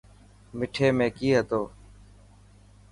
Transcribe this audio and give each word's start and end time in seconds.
مٺي 0.57 0.87
۾ 0.99 1.07
ڪئي 1.17 1.29
هتو؟ 1.37 1.61